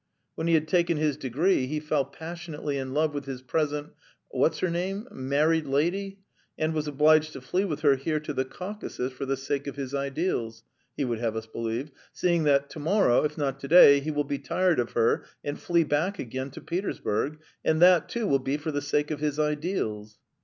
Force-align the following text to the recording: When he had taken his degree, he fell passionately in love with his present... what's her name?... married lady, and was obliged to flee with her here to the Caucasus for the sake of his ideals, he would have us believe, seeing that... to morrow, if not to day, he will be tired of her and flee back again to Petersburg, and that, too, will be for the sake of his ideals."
When 0.33 0.47
he 0.47 0.55
had 0.55 0.67
taken 0.67 0.97
his 0.97 1.15
degree, 1.15 1.67
he 1.67 1.79
fell 1.79 2.05
passionately 2.05 2.75
in 2.79 2.91
love 2.91 3.13
with 3.13 3.25
his 3.25 3.43
present... 3.43 3.91
what's 4.29 4.57
her 4.57 4.69
name?... 4.71 5.07
married 5.11 5.67
lady, 5.67 6.21
and 6.57 6.73
was 6.73 6.87
obliged 6.87 7.33
to 7.33 7.39
flee 7.41 7.65
with 7.65 7.81
her 7.81 7.95
here 7.97 8.19
to 8.21 8.33
the 8.33 8.43
Caucasus 8.43 9.13
for 9.13 9.27
the 9.27 9.37
sake 9.37 9.67
of 9.67 9.75
his 9.75 9.93
ideals, 9.93 10.63
he 10.97 11.05
would 11.05 11.19
have 11.19 11.35
us 11.35 11.45
believe, 11.45 11.91
seeing 12.13 12.45
that... 12.45 12.67
to 12.71 12.79
morrow, 12.79 13.23
if 13.25 13.37
not 13.37 13.59
to 13.59 13.67
day, 13.67 13.99
he 13.99 14.09
will 14.09 14.23
be 14.23 14.39
tired 14.39 14.79
of 14.79 14.93
her 14.93 15.23
and 15.43 15.59
flee 15.59 15.83
back 15.83 16.17
again 16.17 16.49
to 16.49 16.61
Petersburg, 16.61 17.37
and 17.63 17.79
that, 17.79 18.09
too, 18.09 18.25
will 18.25 18.39
be 18.39 18.57
for 18.57 18.71
the 18.71 18.81
sake 18.81 19.11
of 19.11 19.19
his 19.19 19.37
ideals." 19.37 20.17